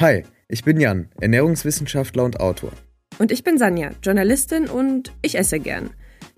Hi, 0.00 0.24
ich 0.48 0.64
bin 0.64 0.80
Jan, 0.80 1.10
Ernährungswissenschaftler 1.20 2.24
und 2.24 2.40
Autor. 2.40 2.72
Und 3.18 3.30
ich 3.30 3.44
bin 3.44 3.58
Sanja, 3.58 3.90
Journalistin 4.02 4.66
und 4.66 5.12
ich 5.20 5.36
esse 5.36 5.60
gern. 5.60 5.90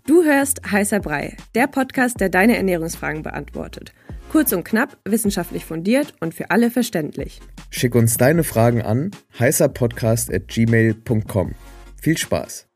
Du 0.05 0.25
hörst 0.25 0.69
Heißer 0.69 0.99
Brei, 0.99 1.37
der 1.55 1.69
Podcast, 1.69 2.19
der 2.19 2.29
deine 2.29 2.57
Ernährungsfragen 2.57 3.23
beantwortet. 3.23 3.93
Kurz 4.33 4.53
und 4.53 4.65
knapp, 4.65 4.99
wissenschaftlich 5.05 5.65
fundiert 5.65 6.13
und 6.19 6.35
für 6.35 6.51
alle 6.51 6.73
verständlich. 6.73 7.39
Schick 7.71 7.95
uns 7.95 8.17
deine 8.17 8.43
Fragen 8.43 8.83
an 8.83 9.13
heißerpodcast.gmail.com. 9.39 11.55
Viel 12.01 12.19
Spaß! 12.19 12.67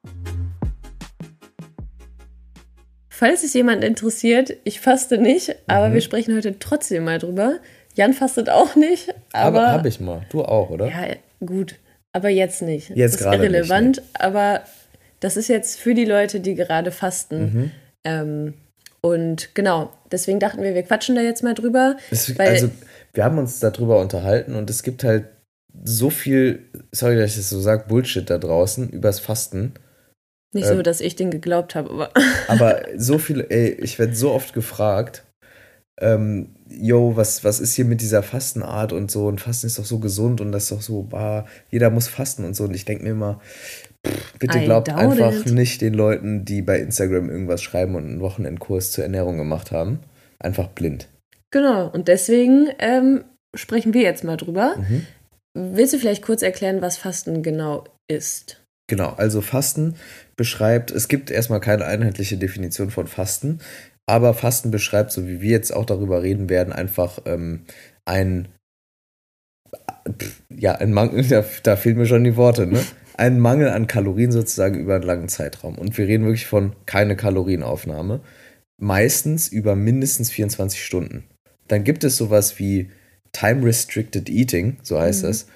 Falls 3.09 3.43
es 3.43 3.55
jemand 3.55 3.83
interessiert, 3.83 4.57
ich 4.65 4.79
faste 4.79 5.19
nicht, 5.19 5.57
aber 5.67 5.89
mhm. 5.89 5.95
wir 5.95 6.01
sprechen 6.03 6.37
heute 6.37 6.61
trotzdem 6.61 7.03
mal 7.03 7.19
drüber. 7.19 7.59
Jan 7.97 8.13
fastet 8.13 8.51
auch 8.51 8.77
nicht, 8.77 9.15
aber. 9.33 9.67
Aber 9.67 9.73
hab 9.73 9.87
ich 9.87 10.01
mal. 10.01 10.23
Du 10.31 10.45
auch, 10.45 10.71
oder? 10.71 10.87
Ja, 10.87 11.17
gut. 11.45 11.77
Aber 12.13 12.29
jetzt 12.29 12.63
nicht. 12.63 12.91
Jetzt 12.91 13.21
das 13.21 13.21
ist 13.21 13.27
irrelevant, 13.27 13.97
nicht, 13.97 14.21
aber 14.21 14.63
das 15.21 15.37
ist 15.37 15.49
jetzt 15.49 15.79
für 15.79 15.95
die 15.95 16.05
Leute, 16.05 16.41
die 16.41 16.55
gerade 16.55 16.91
fasten. 16.91 17.41
Mhm. 17.41 17.71
Ähm, 18.05 18.55
und 19.01 19.55
genau, 19.55 19.93
deswegen 20.11 20.41
dachten 20.41 20.63
wir, 20.63 20.75
wir 20.75 20.83
quatschen 20.83 21.15
da 21.15 21.23
jetzt 21.23 21.43
mal 21.43 21.55
drüber. 21.55 21.97
Es, 22.11 22.39
also, 22.39 22.71
wir 23.13 23.25
haben 23.25 23.39
uns 23.39 23.61
darüber 23.61 24.01
unterhalten 24.01 24.55
und 24.55 24.69
es 24.71 24.83
gibt 24.83 25.05
halt 25.05 25.27
so 25.85 26.11
viel, 26.11 26.61
sorry, 26.93 27.17
dass 27.17 27.33
ich 27.33 27.37
das 27.37 27.51
so 27.51 27.61
sage, 27.61 27.85
Bullshit 27.89 28.29
da 28.29 28.39
draußen 28.39 28.89
übers 28.91 29.21
Fasten. 29.21 29.75
Nicht 30.53 30.69
ähm, 30.69 30.77
so, 30.77 30.83
dass 30.83 31.01
ich 31.01 31.17
den 31.17 31.31
geglaubt 31.31 31.75
habe, 31.75 31.91
aber. 31.91 32.11
aber 32.49 32.83
so 32.97 33.19
viel, 33.19 33.47
ey, 33.49 33.73
ich 33.73 33.99
werde 33.99 34.15
so 34.15 34.33
oft 34.33 34.55
gefragt, 34.55 35.26
ähm, 36.01 36.55
yo, 36.69 37.17
was, 37.17 37.45
was 37.45 37.61
ist 37.61 37.75
hier 37.75 37.85
mit 37.85 38.01
dieser 38.01 38.23
Fastenart 38.23 38.93
und 38.93 39.11
so 39.11 39.27
und 39.27 39.41
Fasten 39.41 39.67
ist 39.67 39.79
doch 39.79 39.85
so 39.85 39.99
gesund 39.99 40.41
und 40.41 40.53
das 40.53 40.65
ist 40.65 40.73
doch 40.73 40.83
so, 40.83 41.03
bah, 41.03 41.47
jeder 41.71 41.91
muss 41.91 42.09
fasten 42.09 42.45
und 42.45 42.55
so 42.55 42.65
und 42.65 42.75
ich 42.75 42.85
denke 42.85 43.05
mir 43.05 43.11
immer, 43.11 43.41
pff, 44.07 44.39
bitte 44.39 44.61
glaubt 44.61 44.91
einfach 44.91 45.33
it. 45.33 45.53
nicht 45.53 45.81
den 45.81 45.95
Leuten, 45.95 46.45
die 46.45 46.63
bei 46.63 46.79
Instagram 46.79 47.31
irgendwas 47.31 47.63
schreiben 47.63 47.95
und 47.95 48.05
einen 48.05 48.21
Wochenendkurs 48.21 48.93
zur 48.93 49.05
Ernährung 49.05 49.39
gemacht 49.39 49.71
haben. 49.71 50.01
Einfach 50.39 50.69
blind. 50.69 51.09
Genau, 51.51 51.89
und 51.89 52.09
deswegen 52.09 52.69
ähm, 52.79 53.25
sprechen 53.55 53.95
wir 53.95 54.03
jetzt 54.03 54.25
mal 54.25 54.37
drüber. 54.37 54.77
Mhm. 54.77 55.07
Willst 55.55 55.95
du 55.95 55.99
vielleicht 55.99 56.23
kurz 56.23 56.43
erklären, 56.43 56.83
was 56.83 56.99
Fasten 56.99 57.43
genau 57.43 57.85
ist? 58.09 58.63
Genau, 58.89 59.15
also 59.17 59.41
Fasten 59.41 59.97
beschreibt, 60.37 60.91
es 60.91 61.09
gibt 61.09 61.31
erstmal 61.31 61.61
keine 61.61 61.87
einheitliche 61.87 62.37
Definition 62.37 62.91
von 62.91 63.07
Fasten. 63.07 63.61
Aber 64.09 64.35
Fasten 64.35 64.71
beschreibt, 64.71 65.11
so 65.11 65.27
wie 65.27 65.41
wir 65.41 65.51
jetzt 65.51 65.75
auch 65.75 65.85
darüber 65.85 66.23
reden 66.23 66.49
werden, 66.49 66.73
einfach 66.73 67.19
ähm, 67.27 67.65
ein, 68.05 68.49
ja, 70.49 70.77
ein 70.77 70.93
Mangel, 70.93 71.25
da, 71.29 71.45
da 71.63 71.77
fehlen 71.77 71.99
mir 71.99 72.07
schon 72.07 72.25
die 72.25 72.37
Worte, 72.37 72.67
ne? 72.67 72.85
Ein 73.19 73.41
Mangel 73.41 73.71
an 73.71 73.87
Kalorien 73.87 74.31
sozusagen 74.31 74.79
über 74.79 74.97
einen 74.97 75.05
langen 75.05 75.31
Zeitraum. 75.31 75.79
Und 75.79 75.97
wir 75.97 76.07
reden 76.07 76.27
wirklich 76.27 76.47
von 76.47 76.77
keine 76.85 77.17
Kalorienaufnahme. 77.17 78.21
Meistens 78.79 79.49
über 79.49 79.75
mindestens 79.75 80.31
24 80.31 80.85
Stunden. 80.85 81.25
Dann 81.67 81.83
gibt 81.83 82.05
es 82.05 82.19
sowas 82.19 82.59
wie 82.59 82.91
Time 83.33 83.65
Restricted 83.65 84.29
Eating, 84.29 84.77
so 84.83 85.01
heißt 85.01 85.23
mhm. 85.23 85.29
das 85.29 85.47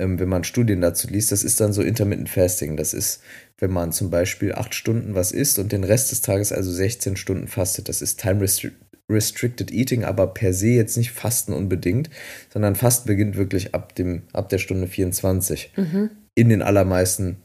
ähm, 0.00 0.18
wenn 0.18 0.28
man 0.28 0.44
Studien 0.44 0.80
dazu 0.80 1.08
liest, 1.08 1.30
das 1.30 1.44
ist 1.44 1.60
dann 1.60 1.72
so 1.72 1.82
Intermittent 1.82 2.28
Fasting. 2.28 2.76
Das 2.76 2.94
ist, 2.94 3.22
wenn 3.58 3.70
man 3.70 3.92
zum 3.92 4.10
Beispiel 4.10 4.54
acht 4.54 4.74
Stunden 4.74 5.14
was 5.14 5.30
isst 5.30 5.58
und 5.58 5.72
den 5.72 5.84
Rest 5.84 6.10
des 6.10 6.22
Tages 6.22 6.52
also 6.52 6.72
16 6.72 7.16
Stunden 7.16 7.46
fastet. 7.46 7.88
Das 7.88 8.02
ist 8.02 8.20
Time 8.20 8.40
Restri 8.40 8.72
Restricted 9.10 9.72
Eating, 9.72 10.04
aber 10.04 10.28
per 10.28 10.54
se 10.54 10.68
jetzt 10.68 10.96
nicht 10.96 11.10
Fasten 11.10 11.52
unbedingt, 11.52 12.08
sondern 12.52 12.76
Fasten 12.76 13.08
beginnt 13.08 13.36
wirklich 13.36 13.74
ab, 13.74 13.94
dem, 13.96 14.22
ab 14.32 14.48
der 14.50 14.58
Stunde 14.58 14.86
24. 14.86 15.72
Mhm. 15.76 16.10
In 16.36 16.48
den 16.48 16.62
allermeisten 16.62 17.38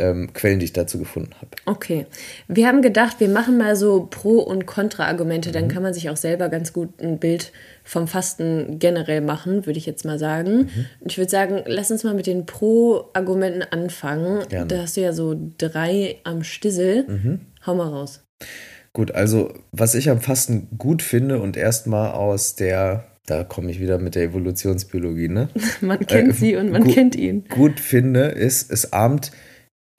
ähm, 0.00 0.32
Quellen, 0.32 0.58
die 0.58 0.64
ich 0.64 0.72
dazu 0.72 0.98
gefunden 0.98 1.32
habe. 1.36 1.50
Okay. 1.66 2.06
Wir 2.48 2.66
haben 2.66 2.82
gedacht, 2.82 3.20
wir 3.20 3.28
machen 3.28 3.58
mal 3.58 3.76
so 3.76 4.08
Pro- 4.10 4.42
und 4.42 4.66
Kontra-Argumente, 4.66 5.52
dann 5.52 5.64
mhm. 5.64 5.68
kann 5.68 5.82
man 5.82 5.94
sich 5.94 6.10
auch 6.10 6.16
selber 6.16 6.48
ganz 6.48 6.72
gut 6.72 7.00
ein 7.00 7.18
Bild 7.18 7.52
vom 7.84 8.08
Fasten 8.08 8.78
generell 8.78 9.20
machen, 9.20 9.66
würde 9.66 9.78
ich 9.78 9.86
jetzt 9.86 10.04
mal 10.04 10.18
sagen. 10.18 10.58
Mhm. 10.58 10.86
Ich 11.04 11.18
würde 11.18 11.30
sagen, 11.30 11.62
lass 11.66 11.90
uns 11.90 12.04
mal 12.04 12.14
mit 12.14 12.26
den 12.26 12.46
Pro-Argumenten 12.46 13.62
anfangen. 13.62 14.48
Gerne. 14.48 14.66
Da 14.66 14.82
hast 14.82 14.96
du 14.96 15.02
ja 15.02 15.12
so 15.12 15.36
drei 15.58 16.16
am 16.24 16.42
Stissel. 16.42 17.04
Mhm. 17.06 17.40
Hau 17.66 17.74
mal 17.74 17.88
raus. 17.88 18.24
Gut, 18.92 19.12
also 19.12 19.54
was 19.70 19.94
ich 19.94 20.10
am 20.10 20.20
Fasten 20.20 20.68
gut 20.76 21.02
finde 21.02 21.40
und 21.40 21.56
erstmal 21.56 22.12
aus 22.12 22.56
der 22.56 23.06
da 23.30 23.44
komme 23.44 23.70
ich 23.70 23.80
wieder 23.80 23.98
mit 23.98 24.16
der 24.16 24.24
Evolutionsbiologie, 24.24 25.28
ne? 25.28 25.48
man 25.80 26.00
kennt 26.00 26.30
äh, 26.30 26.32
sie 26.32 26.56
und 26.56 26.72
man 26.72 26.86
kennt 26.86 27.14
ihn. 27.14 27.44
Gut 27.48 27.78
finde, 27.78 28.24
ist, 28.24 28.72
es 28.72 28.92
ahmt 28.92 29.30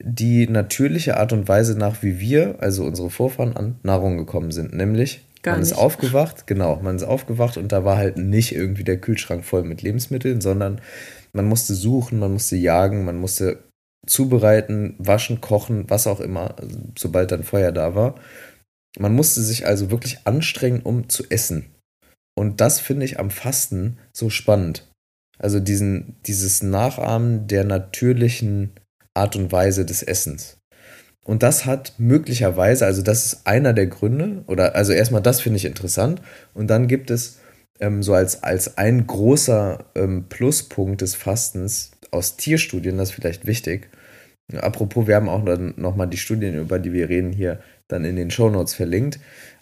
die 0.04 0.46
natürliche 0.48 1.16
Art 1.16 1.32
und 1.32 1.48
Weise 1.48 1.76
nach, 1.78 2.02
wie 2.02 2.20
wir, 2.20 2.56
also 2.60 2.84
unsere 2.84 3.10
Vorfahren, 3.10 3.56
an 3.56 3.76
Nahrung 3.82 4.16
gekommen 4.18 4.50
sind. 4.50 4.74
Nämlich, 4.74 5.24
Gar 5.42 5.54
man 5.54 5.60
nicht. 5.60 5.72
ist 5.72 5.78
aufgewacht, 5.78 6.46
genau, 6.46 6.76
man 6.82 6.96
ist 6.96 7.02
aufgewacht 7.02 7.56
und 7.56 7.72
da 7.72 7.84
war 7.84 7.96
halt 7.96 8.16
nicht 8.16 8.54
irgendwie 8.54 8.84
der 8.84 9.00
Kühlschrank 9.00 9.44
voll 9.44 9.64
mit 9.64 9.82
Lebensmitteln, 9.82 10.40
sondern 10.40 10.80
man 11.32 11.46
musste 11.46 11.74
suchen, 11.74 12.18
man 12.18 12.32
musste 12.32 12.56
jagen, 12.56 13.04
man 13.04 13.18
musste 13.18 13.58
zubereiten, 14.06 14.94
waschen, 14.98 15.40
kochen, 15.40 15.88
was 15.88 16.06
auch 16.06 16.20
immer, 16.20 16.56
sobald 16.98 17.32
dann 17.32 17.44
Feuer 17.44 17.72
da 17.72 17.94
war. 17.94 18.16
Man 18.98 19.14
musste 19.14 19.40
sich 19.40 19.66
also 19.66 19.90
wirklich 19.90 20.26
anstrengen, 20.26 20.82
um 20.82 21.08
zu 21.08 21.24
essen. 21.30 21.66
Und 22.36 22.60
das 22.60 22.80
finde 22.80 23.04
ich 23.04 23.18
am 23.18 23.30
Fasten 23.30 23.98
so 24.12 24.30
spannend. 24.30 24.88
Also 25.38 25.60
diesen, 25.60 26.16
dieses 26.26 26.62
Nachahmen 26.62 27.46
der 27.46 27.64
natürlichen 27.64 28.72
Art 29.14 29.36
und 29.36 29.52
Weise 29.52 29.84
des 29.84 30.02
Essens. 30.02 30.58
Und 31.24 31.42
das 31.42 31.66
hat 31.66 31.94
möglicherweise, 31.98 32.84
also 32.84 33.02
das 33.02 33.26
ist 33.26 33.46
einer 33.46 33.72
der 33.72 33.86
Gründe, 33.86 34.42
oder 34.46 34.74
also 34.74 34.92
erstmal 34.92 35.22
das 35.22 35.40
finde 35.40 35.58
ich 35.58 35.64
interessant. 35.64 36.20
Und 36.52 36.68
dann 36.68 36.88
gibt 36.88 37.10
es 37.10 37.38
ähm, 37.80 38.02
so 38.02 38.14
als, 38.14 38.42
als 38.42 38.76
ein 38.76 39.06
großer 39.06 39.84
ähm, 39.94 40.24
Pluspunkt 40.28 41.00
des 41.00 41.14
Fastens 41.14 41.92
aus 42.10 42.36
Tierstudien, 42.36 42.98
das 42.98 43.10
ist 43.10 43.14
vielleicht 43.14 43.46
wichtig. 43.46 43.88
Apropos, 44.56 45.06
wir 45.06 45.14
haben 45.14 45.28
auch 45.28 45.44
dann 45.44 45.74
nochmal 45.76 46.08
die 46.08 46.16
Studien, 46.18 46.58
über 46.58 46.78
die 46.78 46.92
wir 46.92 47.08
reden, 47.08 47.32
hier 47.32 47.60
dann 47.88 48.04
in 48.04 48.16
den 48.16 48.30
Shownotes 48.30 48.74
verlinkt. 48.74 49.18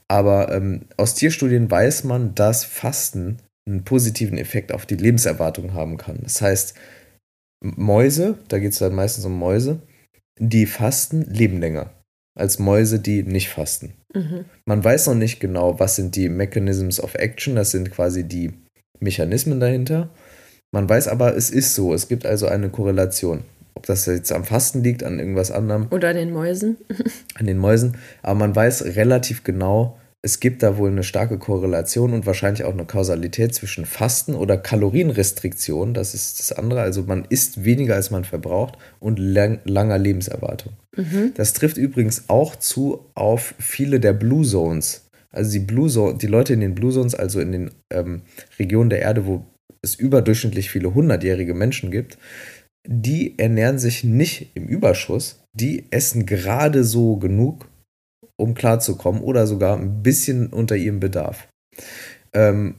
Aber 0.09 0.53
ähm, 0.53 0.87
aus 0.97 1.15
Tierstudien 1.15 1.71
weiß 1.71 2.05
man, 2.05 2.35
dass 2.35 2.65
Fasten 2.65 3.37
einen 3.67 3.85
positiven 3.85 4.39
Effekt 4.39 4.73
auf 4.73 4.87
die 4.87 4.97
Lebenserwartung 4.97 5.75
haben 5.75 5.97
kann. 5.99 6.19
Das 6.23 6.43
heißt, 6.43 6.75
Mäuse, 7.61 8.39
da 8.49 8.59
geht 8.59 8.73
es 8.73 8.79
dann 8.79 8.95
meistens 8.95 9.25
um 9.25 9.39
Mäuse, 9.39 9.83
die 10.39 10.67
fasten, 10.67 11.23
leben 11.23 11.61
länger 11.61 11.91
als 12.35 12.59
Mäuse, 12.59 12.99
die 12.99 13.23
nicht 13.23 13.51
fasten. 13.51 13.93
Mhm. 14.15 14.47
Man 14.65 14.83
weiß 14.83 15.09
noch 15.09 15.15
nicht 15.15 15.41
genau, 15.41 15.79
was 15.79 15.97
sind 15.97 16.17
die 16.17 16.29
Mechanisms 16.29 17.01
of 17.01 17.15
Action, 17.15 17.57
das 17.57 17.71
sind 17.71 17.91
quasi 17.91 18.25
die 18.25 18.53
Mechanismen 18.99 19.61
dahinter. 19.61 20.11
Man 20.73 20.89
weiß 20.89 21.09
aber, 21.09 21.37
es 21.37 21.51
ist 21.51 21.75
so, 21.75 21.93
es 21.93 22.09
gibt 22.09 22.27
also 22.27 22.47
eine 22.47 22.71
Korrelation. 22.71 23.45
Ob 23.75 23.87
das 23.87 24.07
jetzt 24.07 24.33
am 24.33 24.45
Fasten 24.45 24.83
liegt, 24.83 25.03
an 25.03 25.19
irgendwas 25.19 25.51
anderem. 25.51 25.89
Oder 25.91 26.11
an 26.11 26.17
den 26.17 26.33
Mäusen. 26.33 26.77
an 27.35 27.47
den 27.47 27.59
Mäusen. 27.59 27.97
Aber 28.23 28.39
man 28.39 28.55
weiß 28.55 28.97
relativ 28.97 29.45
genau, 29.45 30.00
es 30.23 30.41
gibt 30.41 30.63
da 30.63 30.77
wohl 30.77 30.91
eine 30.91 31.03
starke 31.03 31.39
Korrelation 31.39 32.13
und 32.13 32.27
wahrscheinlich 32.27 32.65
auch 32.65 32.73
eine 32.73 32.85
Kausalität 32.85 33.55
zwischen 33.55 33.87
Fasten 33.87 34.35
oder 34.35 34.59
Kalorienrestriktion, 34.59 35.95
das 35.95 36.15
ist 36.15 36.39
das 36.39 36.53
andere, 36.53 36.83
also 36.83 37.03
man 37.05 37.25
isst 37.29 37.65
weniger 37.65 37.95
als 37.95 38.11
man 38.11 38.25
verbraucht 38.25 38.77
und 38.99 39.19
lang, 39.19 39.61
langer 39.65 39.99
Lebenserwartung. 39.99 40.75
Mhm. 40.97 41.33
Das 41.35 41.55
trifft 41.55 41.79
übrigens 41.79 42.25
auch 42.29 42.57
zu 42.57 43.07
auf 43.15 43.55
viele 43.59 43.99
der 43.99 44.13
Blue 44.13 44.45
Zones. 44.45 45.07
Also 45.31 45.53
die 45.53 45.61
Blue 45.61 45.89
Zone, 45.89 46.19
die 46.19 46.27
Leute 46.27 46.53
in 46.53 46.61
den 46.61 46.75
Blue 46.75 46.93
Zones, 46.93 47.15
also 47.15 47.41
in 47.41 47.53
den 47.53 47.71
ähm, 47.91 48.23
Regionen 48.59 48.91
der 48.91 49.01
Erde, 49.01 49.27
wo 49.27 49.47
es 49.81 49.95
überdurchschnittlich 49.95 50.71
viele 50.71 50.93
hundertjährige 50.93 51.55
Menschen 51.55 51.91
gibt, 51.91 52.19
die 52.87 53.39
ernähren 53.39 53.79
sich 53.79 54.05
nicht 54.05 54.51
im 54.55 54.67
Überschuss, 54.67 55.41
die 55.55 55.85
essen 55.91 56.27
gerade 56.27 56.85
so 56.85 57.17
genug, 57.17 57.70
um 58.41 58.55
klarzukommen 58.55 59.23
oder 59.23 59.47
sogar 59.47 59.77
ein 59.77 60.03
bisschen 60.03 60.49
unter 60.49 60.77
ihrem 60.77 61.01
Bedarf. 61.01 61.49
Ähm, 62.33 62.77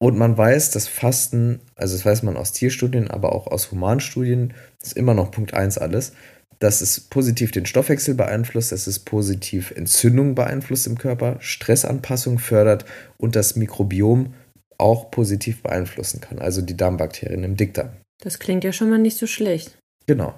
und 0.00 0.16
man 0.16 0.38
weiß, 0.38 0.70
dass 0.70 0.86
Fasten, 0.86 1.60
also 1.74 1.96
das 1.96 2.06
weiß 2.06 2.22
man 2.22 2.36
aus 2.36 2.52
Tierstudien, 2.52 3.10
aber 3.10 3.32
auch 3.32 3.48
aus 3.48 3.72
Humanstudien, 3.72 4.54
das 4.78 4.90
ist 4.90 4.96
immer 4.96 5.14
noch 5.14 5.32
Punkt 5.32 5.54
1 5.54 5.78
alles, 5.78 6.12
dass 6.60 6.80
es 6.80 7.00
positiv 7.00 7.50
den 7.50 7.66
Stoffwechsel 7.66 8.14
beeinflusst, 8.14 8.72
dass 8.72 8.86
es 8.86 9.00
positiv 9.00 9.72
Entzündung 9.72 10.34
beeinflusst 10.34 10.86
im 10.86 10.98
Körper, 10.98 11.36
Stressanpassung 11.40 12.38
fördert 12.38 12.84
und 13.16 13.36
das 13.36 13.56
Mikrobiom 13.56 14.34
auch 14.76 15.10
positiv 15.10 15.62
beeinflussen 15.62 16.20
kann, 16.20 16.38
also 16.38 16.62
die 16.62 16.76
Darmbakterien 16.76 17.42
im 17.42 17.56
Dickdarm. 17.56 17.90
Das 18.22 18.38
klingt 18.38 18.64
ja 18.64 18.72
schon 18.72 18.90
mal 18.90 18.98
nicht 18.98 19.16
so 19.16 19.26
schlecht. 19.26 19.76
Genau. 20.06 20.34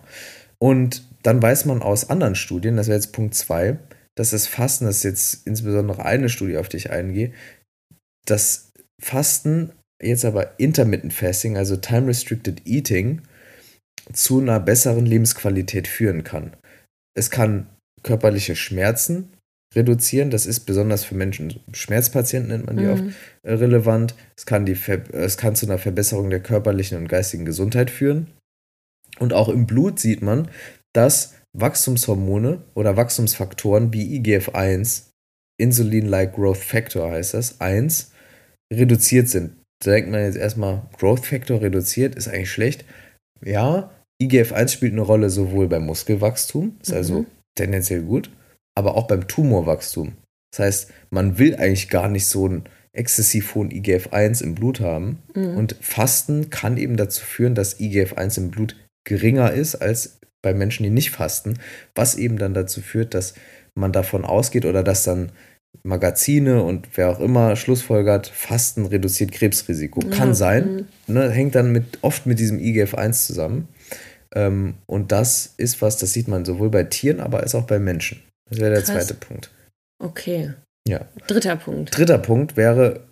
Und 0.59 1.05
dann 1.23 1.43
weiß 1.43 1.67
man 1.67 1.83
aus 1.83 2.09
anderen 2.09 2.35
Studien, 2.35 2.77
das 2.77 2.87
wäre 2.87 2.97
jetzt 2.97 3.13
Punkt 3.13 3.35
2, 3.35 3.79
dass 4.21 4.31
das 4.31 4.47
Fasten, 4.47 4.85
das 4.85 4.99
ist 4.99 5.05
jetzt 5.05 5.47
insbesondere 5.47 6.05
eine 6.05 6.29
Studie, 6.29 6.59
auf 6.59 6.69
die 6.69 6.77
ich 6.77 6.91
eingehe, 6.91 7.33
das 8.27 8.71
Fasten, 9.03 9.73
jetzt 10.03 10.27
aber 10.27 10.61
Intermittent 10.61 11.15
Fasting, 11.15 11.57
also 11.57 11.79
Time 11.79 12.09
Restricted 12.09 12.67
Eating, 12.67 13.23
zu 14.13 14.41
einer 14.41 14.61
besseren 14.61 15.07
Lebensqualität 15.07 15.89
führen 15.89 16.23
kann. 16.23 16.55
Es 17.17 17.31
kann 17.31 17.71
körperliche 18.03 18.57
Schmerzen 18.57 19.33
reduzieren. 19.75 20.29
Das 20.29 20.45
ist 20.45 20.61
besonders 20.61 21.03
für 21.03 21.15
Menschen, 21.15 21.61
Schmerzpatienten 21.73 22.51
nennt 22.51 22.67
man 22.67 22.77
die 22.77 22.85
mhm. 22.85 22.91
oft, 22.91 23.05
äh, 23.43 23.55
relevant. 23.55 24.15
Es 24.37 24.45
kann, 24.45 24.67
die, 24.67 24.77
es 25.13 25.39
kann 25.39 25.57
zu 25.57 25.65
einer 25.65 25.79
Verbesserung 25.79 26.29
der 26.29 26.43
körperlichen 26.43 26.99
und 26.99 27.09
geistigen 27.09 27.47
Gesundheit 27.47 27.89
führen. 27.91 28.27
Und 29.19 29.33
auch 29.33 29.49
im 29.49 29.67
Blut 29.67 29.99
sieht 29.99 30.21
man, 30.21 30.51
dass 30.93 31.37
Wachstumshormone 31.57 32.63
oder 32.75 32.97
Wachstumsfaktoren 32.97 33.93
wie 33.93 34.19
IGF-1, 34.19 35.11
Insulin-like 35.61 36.35
Growth 36.35 36.59
Factor 36.59 37.11
heißt 37.11 37.35
das, 37.35 37.61
1, 37.61 38.13
reduziert 38.73 39.29
sind. 39.29 39.57
Da 39.85 39.93
denkt 39.93 40.11
man 40.11 40.23
jetzt 40.23 40.37
erstmal, 40.37 40.83
Growth 40.99 41.27
Factor 41.27 41.61
reduziert 41.61 42.15
ist 42.15 42.29
eigentlich 42.29 42.53
schlecht. 42.53 42.85
Ja, 43.45 43.91
IGF-1 44.23 44.69
spielt 44.69 44.93
eine 44.93 45.01
Rolle 45.01 45.31
sowohl 45.31 45.69
beim 45.69 45.87
Muskelwachstum, 45.87 46.77
ist 46.81 46.93
also 46.93 47.13
mhm. 47.13 47.19
also 47.21 47.31
tendenziell 47.57 48.03
gut, 48.03 48.31
aber 48.77 48.97
auch 48.97 49.07
beim 49.07 49.27
Tumorwachstum. 49.27 50.13
Das 50.53 50.67
heißt, 50.67 50.93
man 51.11 51.39
will 51.39 51.57
eigentlich 51.57 51.89
gar 51.89 52.09
nicht 52.09 52.27
so 52.27 52.47
einen 52.47 52.65
exzessiv 52.93 53.55
hohen 53.55 53.71
IGF-1 53.71 54.43
im 54.43 54.55
Blut 54.55 54.81
haben. 54.81 55.23
Mhm. 55.35 55.57
Und 55.57 55.77
Fasten 55.81 56.51
kann 56.51 56.77
eben 56.77 56.97
dazu 56.97 57.25
führen, 57.25 57.55
dass 57.55 57.79
IGF-1 57.79 58.39
im 58.39 58.51
Blut 58.51 58.77
geringer 59.05 59.53
ist 59.53 59.77
als 59.77 60.20
bei 60.43 60.55
Menschen, 60.55 60.85
die 60.85 60.91
nicht 60.91 61.11
fasten, 61.11 61.59
was 61.95 62.15
eben 62.17 62.39
dann 62.39 62.55
dazu 62.55 62.81
führt, 62.81 63.15
dass 63.15 63.35
man 63.75 63.93
davon 63.93 64.25
ausgeht 64.25 64.65
oder 64.65 64.83
dass 64.83 65.05
dann 65.05 65.33
Magazine 65.83 66.63
und 66.63 66.89
wer 66.97 67.11
auch 67.11 67.21
immer 67.21 67.57
Schlussfolgert, 67.57 68.27
Fasten 68.27 68.87
reduziert 68.87 69.33
Krebsrisiko. 69.33 70.01
Kann 70.11 70.29
ja. 70.29 70.35
sein, 70.35 70.87
mhm. 71.07 71.15
ne, 71.15 71.31
hängt 71.31 71.55
dann 71.55 71.73
mit, 71.73 71.99
oft 72.03 72.27
mit 72.27 72.39
diesem 72.39 72.59
IGF-1 72.59 73.27
zusammen. 73.27 73.69
Ähm, 74.35 74.75
und 74.87 75.13
das 75.13 75.55
ist 75.57 75.81
was, 75.83 75.97
das 75.97 76.13
sieht 76.13 76.29
man 76.29 76.45
sowohl 76.45 76.71
bei 76.71 76.85
Tieren, 76.85 77.21
aber 77.21 77.41
als 77.41 77.55
auch 77.55 77.67
bei 77.67 77.79
Menschen. 77.79 78.23
Das 78.49 78.59
wäre 78.59 78.71
der 78.71 78.83
Krass. 78.83 79.07
zweite 79.07 79.15
Punkt. 79.15 79.51
Okay. 80.03 80.53
Ja. 80.89 81.07
Dritter 81.27 81.57
Punkt. 81.57 81.97
Dritter 81.97 82.19
Punkt 82.19 82.57
wäre, 82.57 83.05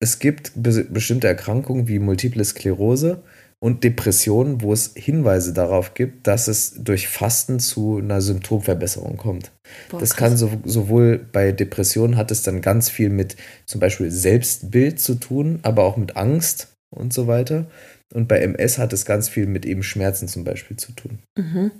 es 0.00 0.18
gibt 0.18 0.52
be 0.54 0.84
bestimmte 0.84 1.26
Erkrankungen 1.26 1.88
wie 1.88 1.98
Multiple 1.98 2.44
Sklerose 2.44 3.22
und 3.64 3.82
Depressionen, 3.82 4.60
wo 4.60 4.74
es 4.74 4.92
Hinweise 4.94 5.54
darauf 5.54 5.94
gibt, 5.94 6.26
dass 6.26 6.48
es 6.48 6.74
durch 6.76 7.08
Fasten 7.08 7.60
zu 7.60 7.96
einer 7.96 8.20
Symptomverbesserung 8.20 9.16
kommt. 9.16 9.52
Boah, 9.88 10.00
das 10.00 10.16
kann 10.16 10.36
so, 10.36 10.50
sowohl 10.66 11.16
bei 11.32 11.50
Depressionen 11.50 12.18
hat 12.18 12.30
es 12.30 12.42
dann 12.42 12.60
ganz 12.60 12.90
viel 12.90 13.08
mit 13.08 13.36
zum 13.64 13.80
Beispiel 13.80 14.10
Selbstbild 14.10 15.00
zu 15.00 15.14
tun, 15.14 15.60
aber 15.62 15.84
auch 15.84 15.96
mit 15.96 16.14
Angst 16.14 16.74
und 16.94 17.14
so 17.14 17.26
weiter. 17.26 17.64
Und 18.12 18.28
bei 18.28 18.40
MS 18.40 18.76
hat 18.76 18.92
es 18.92 19.06
ganz 19.06 19.30
viel 19.30 19.46
mit 19.46 19.64
eben 19.64 19.82
Schmerzen 19.82 20.28
zum 20.28 20.44
Beispiel 20.44 20.76
zu 20.76 20.92
tun. 20.92 21.20
Mhm. 21.38 21.70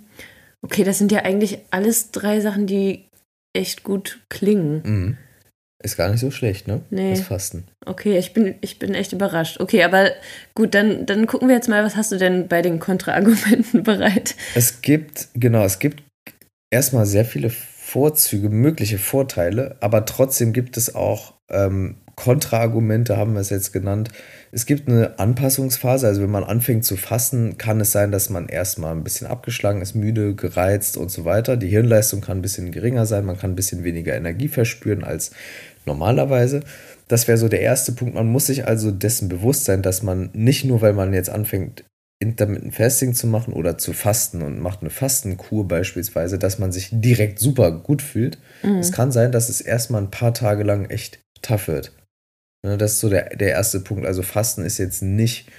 Okay, 0.63 0.83
das 0.83 0.97
sind 0.97 1.11
ja 1.11 1.19
eigentlich 1.19 1.59
alles 1.69 2.09
drei 2.09 2.41
Sachen, 2.41 2.65
die 2.65 3.05
echt 3.55 3.83
gut 3.83 4.25
klingen. 4.29 4.81
Mhm. 4.83 5.17
Ist 5.83 5.97
gar 5.97 6.09
nicht 6.09 6.21
so 6.21 6.31
schlecht, 6.31 6.67
ne? 6.67 6.81
Nee. 6.89 7.11
Das 7.11 7.21
Fasten. 7.21 7.65
Okay, 7.85 8.17
ich 8.17 8.33
bin, 8.33 8.55
ich 8.61 8.79
bin 8.79 8.93
echt 8.93 9.13
überrascht. 9.13 9.59
Okay, 9.59 9.83
aber 9.83 10.11
gut, 10.55 10.73
dann, 10.73 11.05
dann 11.05 11.27
gucken 11.27 11.47
wir 11.47 11.55
jetzt 11.55 11.69
mal, 11.69 11.83
was 11.83 11.95
hast 11.95 12.11
du 12.11 12.17
denn 12.17 12.47
bei 12.47 12.61
den 12.61 12.79
Kontraargumenten 12.79 13.83
bereit? 13.83 14.35
Es 14.55 14.81
gibt, 14.81 15.27
genau, 15.33 15.63
es 15.63 15.79
gibt 15.79 16.01
erstmal 16.71 17.05
sehr 17.05 17.25
viele 17.25 17.49
Vorzüge, 17.49 18.49
mögliche 18.49 18.97
Vorteile, 18.97 19.77
aber 19.81 20.05
trotzdem 20.05 20.53
gibt 20.53 20.77
es 20.77 20.95
auch 20.95 21.35
ähm, 21.49 21.97
Kontraargumente, 22.15 23.17
haben 23.17 23.33
wir 23.33 23.41
es 23.41 23.49
jetzt 23.49 23.73
genannt, 23.73 24.09
es 24.51 24.65
gibt 24.65 24.87
eine 24.87 25.19
Anpassungsphase, 25.19 26.07
also 26.07 26.21
wenn 26.21 26.31
man 26.31 26.45
anfängt 26.45 26.85
zu 26.85 26.95
fassen, 26.95 27.57
kann 27.57 27.81
es 27.81 27.91
sein, 27.91 28.11
dass 28.11 28.29
man 28.29 28.47
erstmal 28.47 28.95
ein 28.95 29.03
bisschen 29.03 29.27
abgeschlagen 29.27 29.81
ist, 29.81 29.95
müde, 29.95 30.33
gereizt 30.33 30.95
und 30.95 31.11
so 31.11 31.25
weiter. 31.25 31.57
Die 31.57 31.67
Hirnleistung 31.67 32.21
kann 32.21 32.37
ein 32.37 32.41
bisschen 32.41 32.71
geringer 32.71 33.05
sein, 33.05 33.25
man 33.25 33.37
kann 33.37 33.51
ein 33.51 33.55
bisschen 33.55 33.83
weniger 33.83 34.15
Energie 34.15 34.47
verspüren 34.47 35.03
als 35.03 35.31
normalerweise. 35.85 36.61
Das 37.07 37.27
wäre 37.27 37.37
so 37.37 37.49
der 37.49 37.61
erste 37.61 37.91
Punkt. 37.91 38.15
Man 38.15 38.27
muss 38.27 38.47
sich 38.47 38.65
also 38.65 38.91
dessen 38.91 39.29
bewusst 39.29 39.65
sein, 39.65 39.81
dass 39.81 40.01
man 40.01 40.29
nicht 40.33 40.65
nur, 40.65 40.81
weil 40.81 40.93
man 40.93 41.13
jetzt 41.13 41.29
anfängt, 41.29 41.83
Intermittent 42.19 42.73
Fasting 42.73 43.13
zu 43.13 43.27
machen 43.27 43.53
oder 43.53 43.77
zu 43.77 43.91
fasten 43.91 44.41
und 44.41 44.59
macht 44.59 44.81
eine 44.81 44.89
Fastenkur 44.89 45.67
beispielsweise, 45.67 46.39
dass 46.39 46.59
man 46.59 46.71
sich 46.71 46.89
direkt 46.91 47.39
super 47.39 47.71
gut 47.71 48.01
fühlt. 48.01 48.37
Mhm. 48.63 48.77
Es 48.77 48.91
kann 48.91 49.11
sein, 49.11 49.31
dass 49.31 49.49
es 49.49 49.59
erstmal 49.59 50.01
ein 50.01 50.11
paar 50.11 50.33
Tage 50.33 50.63
lang 50.63 50.85
echt 50.85 51.19
tough 51.41 51.67
wird. 51.67 51.91
Ne, 52.65 52.79
das 52.79 52.93
ist 52.93 52.99
so 53.01 53.09
der, 53.09 53.35
der 53.35 53.51
erste 53.51 53.79
Punkt. 53.79 54.07
Also 54.07 54.23
Fasten 54.23 54.65
ist 54.65 54.79
jetzt 54.79 55.03
nicht 55.03 55.51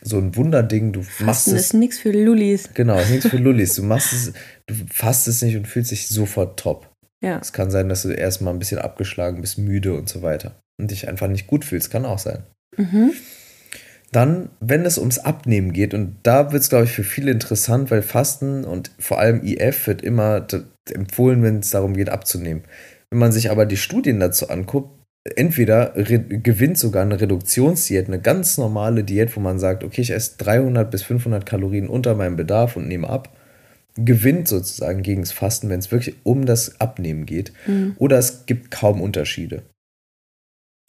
so 0.00 0.16
ein 0.16 0.34
Wunderding. 0.36 0.92
Du 0.92 1.02
Fasten 1.02 1.24
machst 1.26 1.48
es, 1.48 1.52
ist 1.52 1.74
nichts 1.74 1.98
für 1.98 2.12
Lullis. 2.12 2.70
Genau, 2.72 2.98
nichts 3.10 3.28
für 3.28 3.36
Lullis. 3.36 3.74
Du 3.74 3.82
machst 3.84 4.14
es, 4.14 4.32
du 4.66 4.74
fastest 4.90 5.42
nicht 5.42 5.58
und 5.58 5.68
fühlst 5.68 5.90
dich 5.90 6.08
sofort 6.08 6.58
top. 6.58 6.88
Ja. 7.22 7.38
Es 7.38 7.52
kann 7.52 7.70
sein, 7.70 7.90
dass 7.90 8.02
du 8.02 8.08
erstmal 8.08 8.54
ein 8.54 8.58
bisschen 8.58 8.78
abgeschlagen 8.78 9.42
bist, 9.42 9.58
müde 9.58 9.92
und 9.92 10.08
so 10.08 10.22
weiter. 10.22 10.58
Und 10.80 10.90
dich 10.90 11.08
einfach 11.08 11.28
nicht 11.28 11.46
gut 11.46 11.66
fühlst. 11.66 11.90
Kann 11.90 12.06
auch 12.06 12.18
sein. 12.18 12.42
Mhm. 12.78 13.12
Dann, 14.10 14.48
wenn 14.60 14.86
es 14.86 14.96
ums 14.96 15.18
Abnehmen 15.18 15.74
geht, 15.74 15.92
und 15.92 16.16
da 16.22 16.52
wird 16.52 16.62
es, 16.62 16.70
glaube 16.70 16.86
ich, 16.86 16.92
für 16.92 17.04
viele 17.04 17.30
interessant, 17.30 17.90
weil 17.90 18.00
Fasten 18.00 18.64
und 18.64 18.92
vor 18.98 19.18
allem 19.18 19.44
IF 19.44 19.86
wird 19.86 20.00
immer 20.00 20.46
empfohlen, 20.90 21.42
wenn 21.42 21.58
es 21.58 21.68
darum 21.68 21.94
geht, 21.94 22.08
abzunehmen. 22.08 22.64
Wenn 23.10 23.18
man 23.18 23.30
sich 23.30 23.50
aber 23.50 23.66
die 23.66 23.76
Studien 23.76 24.20
dazu 24.20 24.48
anguckt, 24.48 24.99
entweder 25.24 25.92
gewinnt 25.96 26.78
sogar 26.78 27.02
eine 27.02 27.20
Reduktionsdiät, 27.20 28.06
eine 28.06 28.20
ganz 28.20 28.56
normale 28.58 29.04
Diät, 29.04 29.36
wo 29.36 29.40
man 29.40 29.58
sagt, 29.58 29.84
okay, 29.84 30.00
ich 30.00 30.10
esse 30.10 30.38
300 30.38 30.90
bis 30.90 31.02
500 31.02 31.44
Kalorien 31.44 31.88
unter 31.88 32.14
meinem 32.14 32.36
Bedarf 32.36 32.76
und 32.76 32.88
nehme 32.88 33.08
ab, 33.08 33.28
gewinnt 33.96 34.48
sozusagen 34.48 35.02
gegen 35.02 35.22
das 35.22 35.32
Fasten, 35.32 35.68
wenn 35.68 35.80
es 35.80 35.92
wirklich 35.92 36.16
um 36.22 36.46
das 36.46 36.80
Abnehmen 36.80 37.26
geht. 37.26 37.52
Mhm. 37.66 37.94
Oder 37.98 38.18
es 38.18 38.46
gibt 38.46 38.70
kaum 38.70 39.00
Unterschiede. 39.00 39.62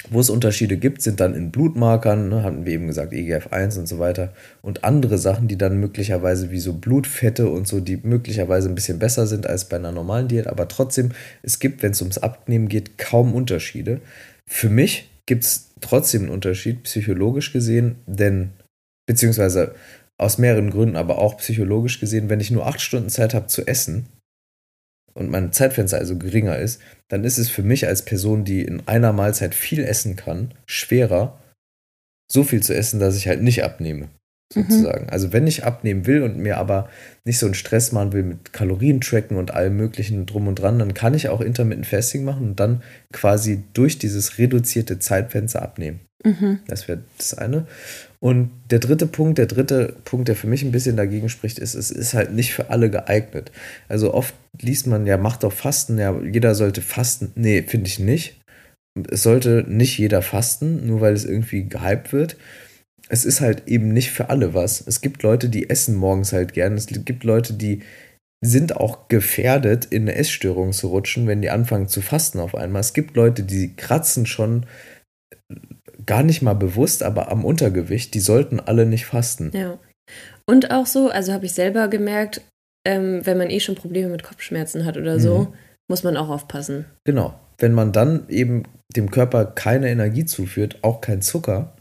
Wo 0.09 0.19
es 0.19 0.30
Unterschiede 0.30 0.77
gibt, 0.77 1.01
sind 1.01 1.19
dann 1.19 1.36
in 1.36 1.51
Blutmarkern, 1.51 2.30
ne, 2.30 2.44
hatten 2.44 2.65
wir 2.65 2.74
eben 2.74 2.88
gesagt, 2.88 3.13
EGF1 3.13 3.77
und 3.77 3.88
so 3.88 4.00
weiter, 4.00 4.33
und 4.62 4.83
andere 4.83 5.18
Sachen, 5.18 5.48
die 5.48 5.57
dann 5.57 5.80
möglicherweise 5.80 6.50
wie 6.50 6.59
so 6.59 6.74
Blutfette 6.74 7.50
und 7.50 7.68
so, 7.68 7.80
die 7.80 7.98
möglicherweise 7.98 8.68
ein 8.68 8.75
bisschen 8.75 9.00
besser 9.00 9.27
sind 9.27 9.48
als 9.48 9.65
bei 9.65 9.77
einer 9.77 9.92
normalen 9.92 10.27
Diät, 10.27 10.48
aber 10.48 10.68
trotzdem, 10.68 11.09
es 11.44 11.59
gibt, 11.59 11.83
wenn 11.83 11.92
es 11.92 12.01
ums 12.01 12.18
Abnehmen 12.18 12.68
geht, 12.68 12.98
kaum 12.98 13.36
Unterschiede. 13.36 14.01
Für 14.50 14.69
mich 14.69 15.09
gibt 15.27 15.44
es 15.44 15.69
trotzdem 15.81 16.24
einen 16.24 16.31
Unterschied, 16.31 16.83
psychologisch 16.83 17.54
gesehen, 17.54 17.97
denn, 18.07 18.50
beziehungsweise 19.06 19.75
aus 20.18 20.38
mehreren 20.38 20.71
Gründen, 20.71 20.95
aber 20.95 21.19
auch 21.19 21.38
psychologisch 21.38 22.00
gesehen, 22.00 22.30
wenn 22.30 22.40
ich 22.40 22.52
nur 22.52 22.66
acht 22.66 22.81
Stunden 22.81 23.09
Zeit 23.09 23.33
habe 23.33 23.47
zu 23.47 23.68
essen, 23.68 24.07
und 25.13 25.30
mein 25.30 25.51
Zeitfenster 25.51 25.97
also 25.97 26.18
geringer 26.18 26.57
ist, 26.57 26.81
dann 27.07 27.23
ist 27.23 27.37
es 27.37 27.49
für 27.49 27.63
mich 27.63 27.87
als 27.87 28.03
Person, 28.03 28.45
die 28.45 28.61
in 28.61 28.87
einer 28.87 29.13
Mahlzeit 29.13 29.56
viel 29.56 29.83
essen 29.83 30.15
kann, 30.15 30.53
schwerer, 30.65 31.39
so 32.31 32.44
viel 32.44 32.63
zu 32.63 32.73
essen, 32.73 32.99
dass 32.99 33.18
ich 33.18 33.27
halt 33.27 33.41
nicht 33.41 33.63
abnehme. 33.63 34.09
Mhm. 34.55 34.63
Sozusagen. 34.63 35.05
Mhm. 35.05 35.09
Also 35.09 35.33
wenn 35.33 35.47
ich 35.47 35.63
abnehmen 35.63 36.05
will 36.05 36.23
und 36.23 36.37
mir 36.37 36.57
aber 36.57 36.89
nicht 37.25 37.39
so 37.39 37.45
einen 37.45 37.55
Stress 37.55 37.91
machen 37.91 38.13
will 38.13 38.23
mit 38.23 38.53
Kalorien 38.53 39.01
tracken 39.01 39.37
und 39.37 39.53
allem 39.53 39.77
möglichen 39.77 40.25
drum 40.25 40.47
und 40.47 40.55
dran, 40.55 40.79
dann 40.79 40.93
kann 40.93 41.13
ich 41.13 41.29
auch 41.29 41.41
Intermittent 41.41 41.87
Fasting 41.87 42.23
machen 42.23 42.49
und 42.49 42.59
dann 42.59 42.81
quasi 43.11 43.63
durch 43.73 43.97
dieses 43.97 44.37
reduzierte 44.37 44.99
Zeitfenster 44.99 45.61
abnehmen. 45.61 46.01
Mhm. 46.23 46.59
Das 46.67 46.87
wäre 46.87 46.99
das 47.17 47.33
eine. 47.33 47.65
Und 48.19 48.51
der 48.69 48.79
dritte 48.79 49.07
Punkt, 49.07 49.39
der 49.39 49.47
dritte 49.47 49.95
Punkt, 50.05 50.27
der 50.27 50.35
für 50.35 50.47
mich 50.47 50.63
ein 50.63 50.71
bisschen 50.71 50.95
dagegen 50.95 51.29
spricht, 51.29 51.57
ist, 51.57 51.73
es 51.73 51.89
ist 51.89 52.13
halt 52.13 52.33
nicht 52.33 52.53
für 52.53 52.69
alle 52.69 52.91
geeignet. 52.91 53.51
Also 53.87 54.13
oft 54.13 54.35
liest 54.59 54.85
man 54.85 55.07
ja, 55.07 55.17
macht 55.17 55.43
doch 55.43 55.53
Fasten, 55.53 55.97
ja, 55.97 56.15
jeder 56.21 56.53
sollte 56.53 56.81
fasten. 56.81 57.31
Nee, 57.35 57.63
finde 57.63 57.87
ich 57.87 57.97
nicht. 57.97 58.39
Es 59.09 59.23
sollte 59.23 59.65
nicht 59.67 59.97
jeder 59.97 60.21
fasten, 60.21 60.85
nur 60.85 61.01
weil 61.01 61.13
es 61.13 61.25
irgendwie 61.25 61.67
gehypt 61.67 62.13
wird. 62.13 62.35
Es 63.11 63.25
ist 63.25 63.41
halt 63.41 63.68
eben 63.68 63.91
nicht 63.91 64.11
für 64.11 64.30
alle 64.30 64.53
was. 64.53 64.80
Es 64.87 65.01
gibt 65.01 65.21
Leute, 65.21 65.49
die 65.49 65.69
essen 65.69 65.95
morgens 65.95 66.31
halt 66.31 66.53
gern. 66.53 66.75
Es 66.75 66.87
gibt 66.87 67.25
Leute, 67.25 67.53
die 67.53 67.81
sind 68.44 68.77
auch 68.77 69.09
gefährdet, 69.09 69.83
in 69.83 70.03
eine 70.03 70.15
Essstörung 70.15 70.71
zu 70.71 70.87
rutschen, 70.87 71.27
wenn 71.27 71.41
die 71.41 71.49
anfangen 71.49 71.89
zu 71.89 72.01
fasten 72.01 72.39
auf 72.39 72.56
einmal. 72.56 72.80
Es 72.80 72.94
gibt 72.94 73.18
Leute, 73.18 73.44
die 73.44 73.75
kratzen 73.75 74.25
schon 74.25 74.65
gar 76.06 76.23
nicht 76.23 76.41
mal 76.41 76.53
bewusst, 76.53 77.03
aber 77.03 77.30
am 77.30 77.44
Untergewicht, 77.44 78.13
die 78.13 78.21
sollten 78.21 78.61
alle 78.61 78.85
nicht 78.85 79.06
fasten. 79.06 79.51
Ja. 79.53 79.77
Und 80.49 80.71
auch 80.71 80.85
so, 80.85 81.09
also 81.09 81.33
habe 81.33 81.45
ich 81.45 81.53
selber 81.53 81.89
gemerkt, 81.89 82.41
ähm, 82.87 83.25
wenn 83.25 83.37
man 83.37 83.49
eh 83.49 83.59
schon 83.59 83.75
Probleme 83.75 84.09
mit 84.09 84.23
Kopfschmerzen 84.23 84.85
hat 84.85 84.95
oder 84.95 85.19
so, 85.19 85.39
mhm. 85.39 85.53
muss 85.89 86.03
man 86.03 86.15
auch 86.15 86.30
aufpassen. 86.30 86.85
Genau. 87.03 87.37
Wenn 87.57 87.73
man 87.73 87.91
dann 87.91 88.27
eben 88.30 88.63
dem 88.95 89.11
Körper 89.11 89.45
keine 89.45 89.89
Energie 89.89 90.25
zuführt, 90.25 90.80
auch 90.81 91.01
kein 91.01 91.21
Zucker, 91.21 91.75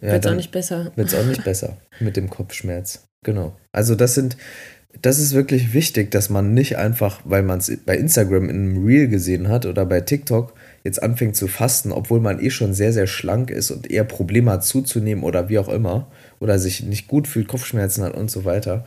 ja, 0.00 0.12
wird 0.12 0.24
es 0.24 0.30
auch 0.30 0.36
nicht 0.36 0.52
besser. 0.52 0.92
Wird 0.96 1.08
es 1.08 1.14
auch 1.14 1.26
nicht 1.26 1.44
besser 1.44 1.76
mit 2.00 2.16
dem 2.16 2.30
Kopfschmerz. 2.30 3.08
Genau. 3.22 3.56
Also 3.72 3.94
das 3.94 4.14
sind, 4.14 4.36
das 5.02 5.18
ist 5.18 5.34
wirklich 5.34 5.74
wichtig, 5.74 6.10
dass 6.10 6.30
man 6.30 6.54
nicht 6.54 6.78
einfach, 6.78 7.20
weil 7.24 7.42
man 7.42 7.58
es 7.58 7.76
bei 7.84 7.96
Instagram 7.96 8.48
in 8.48 8.56
einem 8.56 8.84
Reel 8.84 9.08
gesehen 9.08 9.48
hat 9.48 9.66
oder 9.66 9.84
bei 9.86 10.00
TikTok, 10.00 10.54
jetzt 10.84 11.02
anfängt 11.02 11.36
zu 11.36 11.46
fasten, 11.46 11.92
obwohl 11.92 12.20
man 12.20 12.40
eh 12.40 12.50
schon 12.50 12.72
sehr, 12.72 12.92
sehr 12.92 13.06
schlank 13.06 13.50
ist 13.50 13.70
und 13.70 13.90
eher 13.90 14.04
Probleme 14.04 14.50
hat 14.52 14.64
zuzunehmen 14.64 15.24
oder 15.24 15.48
wie 15.48 15.58
auch 15.58 15.68
immer, 15.68 16.10
oder 16.38 16.58
sich 16.58 16.82
nicht 16.82 17.06
gut 17.06 17.28
fühlt, 17.28 17.48
Kopfschmerzen 17.48 18.02
hat 18.02 18.14
und 18.14 18.30
so 18.30 18.44
weiter, 18.44 18.86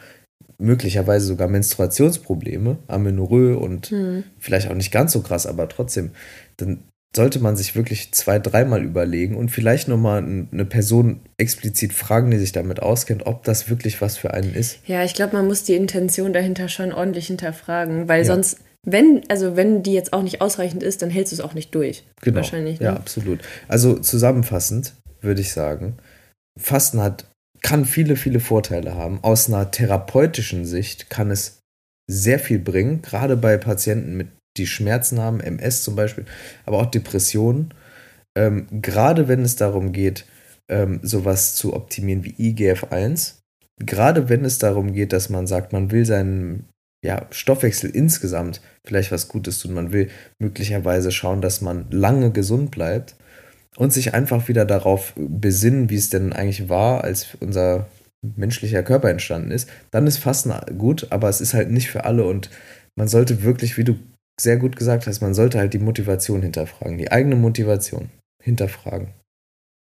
möglicherweise 0.57 1.25
sogar 1.27 1.47
Menstruationsprobleme, 1.47 2.77
Amenorrhoe 2.87 3.57
und 3.57 3.87
hm. 3.87 4.23
vielleicht 4.39 4.69
auch 4.69 4.75
nicht 4.75 4.91
ganz 4.91 5.13
so 5.13 5.21
krass, 5.21 5.45
aber 5.45 5.69
trotzdem, 5.69 6.11
dann 6.57 6.83
sollte 7.15 7.39
man 7.39 7.55
sich 7.55 7.75
wirklich 7.75 8.11
zwei, 8.11 8.39
dreimal 8.39 8.83
überlegen 8.83 9.35
und 9.35 9.49
vielleicht 9.49 9.87
nochmal 9.87 10.23
eine 10.23 10.65
Person 10.65 11.19
explizit 11.37 11.93
fragen, 11.93 12.31
die 12.31 12.39
sich 12.39 12.51
damit 12.51 12.81
auskennt, 12.81 13.25
ob 13.27 13.43
das 13.43 13.69
wirklich 13.69 14.01
was 14.01 14.17
für 14.17 14.33
einen 14.33 14.53
ist. 14.55 14.79
Ja, 14.87 15.03
ich 15.03 15.13
glaube, 15.13 15.35
man 15.35 15.45
muss 15.45 15.63
die 15.63 15.75
Intention 15.75 16.33
dahinter 16.33 16.69
schon 16.69 16.91
ordentlich 16.91 17.27
hinterfragen, 17.27 18.07
weil 18.07 18.21
ja. 18.21 18.25
sonst, 18.25 18.57
wenn, 18.83 19.21
also 19.29 19.55
wenn 19.55 19.83
die 19.83 19.93
jetzt 19.93 20.11
auch 20.11 20.23
nicht 20.23 20.41
ausreichend 20.41 20.81
ist, 20.81 21.03
dann 21.03 21.11
hältst 21.11 21.31
du 21.31 21.35
es 21.35 21.41
auch 21.41 21.53
nicht 21.53 21.75
durch. 21.75 22.03
Genau. 22.21 22.37
Wahrscheinlich. 22.37 22.79
Ne? 22.79 22.87
Ja, 22.87 22.95
absolut. 22.95 23.41
Also 23.67 23.99
zusammenfassend 23.99 24.93
würde 25.21 25.41
ich 25.41 25.53
sagen, 25.53 25.97
Fasten 26.59 26.99
hat, 26.99 27.25
kann 27.61 27.85
viele, 27.85 28.15
viele 28.15 28.39
Vorteile 28.39 28.95
haben. 28.95 29.19
Aus 29.21 29.47
einer 29.47 29.69
therapeutischen 29.69 30.65
Sicht 30.65 31.09
kann 31.11 31.29
es 31.29 31.59
sehr 32.07 32.39
viel 32.39 32.59
bringen, 32.59 33.01
gerade 33.01 33.37
bei 33.37 33.57
Patienten 33.57 34.17
mit 34.17 34.27
die 34.57 34.67
Schmerzen 34.67 35.19
haben, 35.19 35.39
MS 35.39 35.83
zum 35.83 35.95
Beispiel, 35.95 36.25
aber 36.65 36.79
auch 36.79 36.85
Depressionen. 36.85 37.73
Ähm, 38.35 38.67
gerade 38.81 39.27
wenn 39.27 39.41
es 39.41 39.55
darum 39.55 39.91
geht, 39.91 40.25
ähm, 40.69 40.99
sowas 41.03 41.55
zu 41.55 41.73
optimieren 41.73 42.23
wie 42.23 42.35
IGF-1, 42.51 43.39
gerade 43.79 44.29
wenn 44.29 44.45
es 44.45 44.59
darum 44.59 44.93
geht, 44.93 45.13
dass 45.13 45.29
man 45.29 45.47
sagt, 45.47 45.73
man 45.73 45.91
will 45.91 46.05
seinen 46.05 46.69
ja, 47.03 47.27
Stoffwechsel 47.31 47.89
insgesamt 47.89 48.61
vielleicht 48.85 49.11
was 49.11 49.27
Gutes 49.27 49.59
tun, 49.59 49.73
man 49.73 49.91
will 49.91 50.09
möglicherweise 50.39 51.11
schauen, 51.11 51.41
dass 51.41 51.61
man 51.61 51.85
lange 51.91 52.31
gesund 52.31 52.71
bleibt 52.71 53.15
und 53.75 53.91
sich 53.91 54.13
einfach 54.13 54.47
wieder 54.47 54.65
darauf 54.65 55.13
besinnen, 55.15 55.89
wie 55.89 55.97
es 55.97 56.09
denn 56.09 56.31
eigentlich 56.31 56.69
war, 56.69 57.03
als 57.03 57.35
unser 57.39 57.87
menschlicher 58.21 58.83
Körper 58.83 59.09
entstanden 59.09 59.51
ist, 59.51 59.69
dann 59.91 60.07
ist 60.07 60.17
Fasten 60.17 60.53
gut, 60.77 61.07
aber 61.09 61.27
es 61.27 61.41
ist 61.41 61.53
halt 61.53 61.71
nicht 61.71 61.89
für 61.89 62.05
alle 62.05 62.25
und 62.25 62.49
man 62.95 63.09
sollte 63.09 63.43
wirklich, 63.43 63.77
wie 63.77 63.83
du 63.83 63.97
sehr 64.39 64.57
gut 64.57 64.75
gesagt 64.75 65.07
hast, 65.07 65.21
man 65.21 65.33
sollte 65.33 65.57
halt 65.59 65.73
die 65.73 65.79
Motivation 65.79 66.41
hinterfragen, 66.41 66.97
die 66.97 67.11
eigene 67.11 67.35
Motivation 67.35 68.09
hinterfragen. 68.41 69.09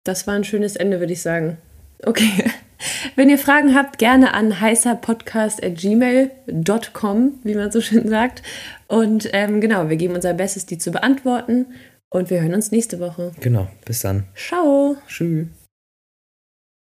Das 0.03 0.27
war 0.27 0.35
ein 0.35 0.43
schönes 0.43 0.75
Ende, 0.75 0.99
würde 0.99 1.13
ich 1.13 1.21
sagen. 1.21 1.57
Okay. 2.03 2.43
Wenn 3.15 3.29
ihr 3.29 3.37
Fragen 3.37 3.75
habt, 3.75 3.97
gerne 3.97 4.33
an 4.33 4.59
heißerpodcast.gmail.com, 4.61 7.39
wie 7.43 7.55
man 7.55 7.71
so 7.71 7.81
schön 7.81 8.07
sagt. 8.07 8.41
Und 8.87 9.29
ähm, 9.33 9.59
genau, 9.59 9.89
wir 9.89 9.97
geben 9.97 10.15
unser 10.15 10.33
Bestes, 10.33 10.65
die 10.65 10.77
zu 10.77 10.91
beantworten. 10.91 11.65
Und 12.09 12.29
wir 12.29 12.39
hören 12.41 12.55
uns 12.55 12.71
nächste 12.71 12.99
Woche. 12.99 13.33
Genau, 13.41 13.67
bis 13.85 13.99
dann. 14.01 14.25
Ciao. 14.35 14.95
Tschüss. 15.07 15.47